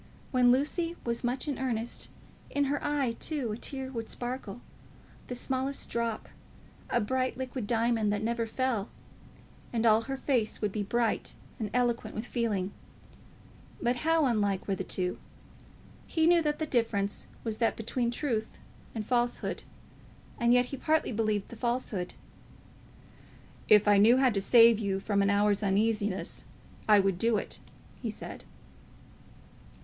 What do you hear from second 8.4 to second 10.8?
fell; and all her face would